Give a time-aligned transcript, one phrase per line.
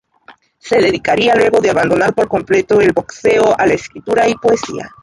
[0.57, 4.89] Se dedicaría luego de abandonar por completo el boxeo, a la escritura y poesía.